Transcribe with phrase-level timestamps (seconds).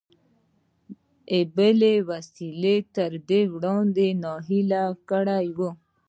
[1.55, 5.59] بلې وسيلې تر دې وړاندې ناهيلی کړی و.